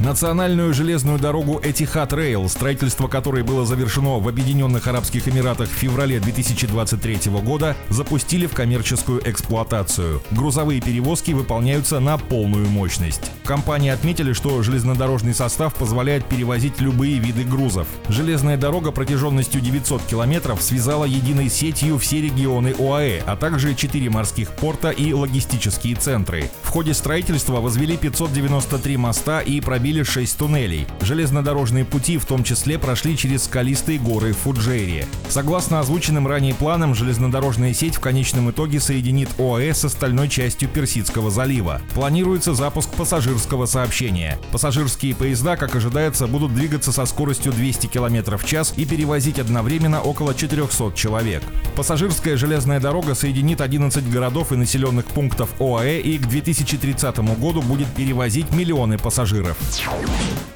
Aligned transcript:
Национальную 0.00 0.72
железную 0.72 1.18
дорогу 1.18 1.60
Этихад 1.62 2.14
Рейл, 2.14 2.48
строительство 2.48 3.06
которой 3.06 3.42
было 3.42 3.66
завершено 3.66 4.18
в 4.18 4.28
Объединенных 4.28 4.86
Арабских 4.86 5.28
Эмиратах 5.28 5.68
в 5.68 5.74
феврале 5.74 6.18
2023 6.18 7.30
года, 7.42 7.76
запустили 7.90 8.46
в 8.46 8.54
коммерческую 8.54 9.20
эксплуатацию. 9.28 10.22
Грузовые 10.30 10.80
перевозки 10.80 11.32
выполняются 11.32 12.00
на 12.00 12.16
полную 12.16 12.66
мощность. 12.70 13.30
Компании 13.44 13.90
отметили, 13.90 14.32
что 14.32 14.62
железнодорожный 14.62 15.34
состав 15.34 15.74
позволяет 15.74 16.24
перевозить 16.24 16.80
любые 16.80 17.18
виды 17.18 17.44
грузов. 17.44 17.86
Железная 18.08 18.56
дорога 18.56 18.92
протяженностью 18.92 19.60
900 19.60 20.00
километров 20.04 20.62
связала 20.62 21.04
единой 21.04 21.50
сетью 21.50 21.98
все 21.98 22.22
регионы 22.22 22.74
ОАЭ, 22.78 23.20
а 23.26 23.36
также 23.36 23.74
четыре 23.74 24.08
морских 24.08 24.48
порта 24.52 24.88
и 24.88 25.12
логистические 25.12 25.94
центры. 25.96 26.50
В 26.62 26.70
ходе 26.70 26.94
строительства 26.94 27.60
возвели 27.60 27.98
593 27.98 28.96
моста 28.96 29.40
и 29.40 29.60
пробили 29.60 29.89
установили 29.90 30.02
6 30.02 30.38
туннелей. 30.38 30.86
Железнодорожные 31.00 31.84
пути 31.84 32.18
в 32.18 32.24
том 32.24 32.44
числе 32.44 32.78
прошли 32.78 33.16
через 33.16 33.44
скалистые 33.44 33.98
горы 33.98 34.32
Фуджейри. 34.32 35.06
Согласно 35.28 35.80
озвученным 35.80 36.26
ранее 36.26 36.54
планам, 36.54 36.94
железнодорожная 36.94 37.74
сеть 37.74 37.96
в 37.96 38.00
конечном 38.00 38.50
итоге 38.50 38.80
соединит 38.80 39.28
ОАЭ 39.38 39.74
с 39.74 39.84
остальной 39.84 40.28
частью 40.28 40.68
Персидского 40.68 41.30
залива. 41.30 41.80
Планируется 41.94 42.54
запуск 42.54 42.90
пассажирского 42.90 43.66
сообщения. 43.66 44.38
Пассажирские 44.52 45.14
поезда, 45.14 45.56
как 45.56 45.74
ожидается, 45.74 46.26
будут 46.26 46.54
двигаться 46.54 46.92
со 46.92 47.04
скоростью 47.06 47.52
200 47.52 47.86
км 47.86 48.36
в 48.36 48.44
час 48.44 48.74
и 48.76 48.84
перевозить 48.84 49.38
одновременно 49.38 50.00
около 50.00 50.34
400 50.34 50.92
человек. 50.94 51.42
Пассажирская 51.74 52.36
железная 52.36 52.80
дорога 52.80 53.14
соединит 53.14 53.60
11 53.60 54.08
городов 54.10 54.52
и 54.52 54.56
населенных 54.56 55.06
пунктов 55.06 55.50
ОАЭ 55.60 56.00
и 56.00 56.18
к 56.18 56.26
2030 56.26 57.18
году 57.38 57.62
будет 57.62 57.88
перевозить 57.88 58.50
миллионы 58.52 58.98
пассажиров. 58.98 59.56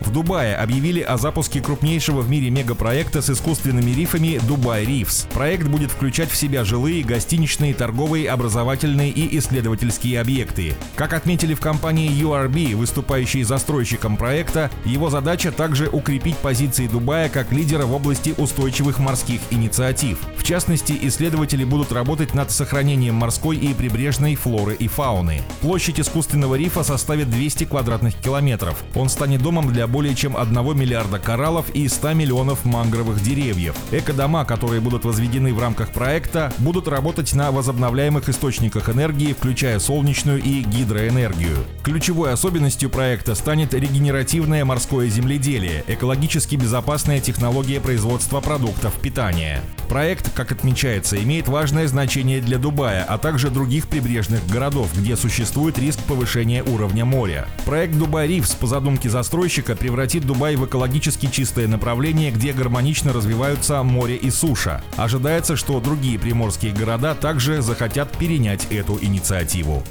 В 0.00 0.10
Дубае 0.10 0.54
объявили 0.54 1.00
о 1.00 1.16
запуске 1.16 1.60
крупнейшего 1.60 2.20
в 2.20 2.28
мире 2.28 2.50
мегапроекта 2.50 3.22
с 3.22 3.30
искусственными 3.30 3.90
рифами 3.90 4.38
«Дубай 4.46 4.84
Рифс». 4.84 5.26
Проект 5.32 5.66
будет 5.66 5.90
включать 5.90 6.30
в 6.30 6.36
себя 6.36 6.62
жилые, 6.62 7.02
гостиничные, 7.02 7.72
торговые, 7.72 8.30
образовательные 8.30 9.10
и 9.10 9.38
исследовательские 9.38 10.20
объекты. 10.20 10.74
Как 10.94 11.14
отметили 11.14 11.54
в 11.54 11.60
компании 11.60 12.10
URB, 12.10 12.76
выступающей 12.76 13.42
застройщиком 13.44 14.18
проекта, 14.18 14.70
его 14.84 15.08
задача 15.08 15.50
также 15.50 15.88
укрепить 15.88 16.36
позиции 16.36 16.86
Дубая 16.86 17.30
как 17.30 17.50
лидера 17.50 17.86
в 17.86 17.94
области 17.94 18.34
устойчивых 18.36 18.98
морских 18.98 19.40
инициатив. 19.50 20.18
В 20.36 20.44
частности, 20.44 20.96
исследователи 21.00 21.64
будут 21.64 21.92
работать 21.92 22.34
над 22.34 22.50
сохранением 22.50 23.14
морской 23.14 23.56
и 23.56 23.72
прибрежной 23.72 24.34
флоры 24.34 24.74
и 24.74 24.86
фауны. 24.86 25.40
Площадь 25.62 25.98
искусственного 25.98 26.56
рифа 26.56 26.82
составит 26.84 27.30
200 27.30 27.64
квадратных 27.64 28.14
километров. 28.14 28.84
Он 28.94 29.08
станет 29.14 29.42
домом 29.42 29.72
для 29.72 29.86
более 29.86 30.14
чем 30.14 30.36
1 30.36 30.76
миллиарда 30.76 31.18
кораллов 31.18 31.70
и 31.70 31.88
100 31.88 32.14
миллионов 32.14 32.64
мангровых 32.64 33.22
деревьев. 33.22 33.76
Эко-дома, 33.92 34.44
которые 34.44 34.80
будут 34.80 35.04
возведены 35.04 35.54
в 35.54 35.60
рамках 35.60 35.92
проекта, 35.92 36.52
будут 36.58 36.88
работать 36.88 37.32
на 37.32 37.52
возобновляемых 37.52 38.28
источниках 38.28 38.90
энергии, 38.90 39.32
включая 39.32 39.78
солнечную 39.78 40.42
и 40.42 40.62
гидроэнергию. 40.62 41.56
Ключевой 41.84 42.32
особенностью 42.32 42.90
проекта 42.90 43.36
станет 43.36 43.72
регенеративное 43.72 44.64
морское 44.64 45.08
земледелие, 45.08 45.84
экологически 45.86 46.56
безопасная 46.56 47.20
технология 47.20 47.80
производства 47.80 48.40
продуктов 48.40 48.94
питания. 48.94 49.62
Проект, 49.88 50.32
как 50.34 50.50
отмечается, 50.50 51.22
имеет 51.22 51.46
важное 51.46 51.86
значение 51.86 52.40
для 52.40 52.58
Дубая, 52.58 53.04
а 53.04 53.16
также 53.18 53.50
других 53.50 53.86
прибрежных 53.86 54.44
городов, 54.48 54.90
где 54.96 55.16
существует 55.16 55.78
риск 55.78 56.00
повышения 56.00 56.64
уровня 56.64 57.04
моря. 57.04 57.46
Проект 57.64 57.94
Дубай 57.96 58.26
Ривс 58.26 58.54
по 58.54 58.66
задумке 58.66 59.03
застройщика 59.08 59.76
превратит 59.76 60.26
Дубай 60.26 60.56
в 60.56 60.66
экологически 60.66 61.26
чистое 61.26 61.68
направление, 61.68 62.30
где 62.30 62.52
гармонично 62.52 63.12
развиваются 63.12 63.82
море 63.82 64.16
и 64.16 64.30
суша. 64.30 64.82
Ожидается, 64.96 65.56
что 65.56 65.80
другие 65.80 66.18
приморские 66.18 66.72
города 66.72 67.14
также 67.14 67.62
захотят 67.62 68.16
перенять 68.16 68.66
эту 68.70 68.98
инициативу. 69.02 69.82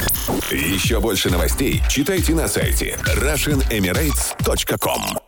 Еще 0.51 0.99
больше 0.99 1.29
новостей 1.29 1.81
читайте 1.89 2.35
на 2.35 2.47
сайте 2.47 2.97
RussianEmirates.com 3.05 5.22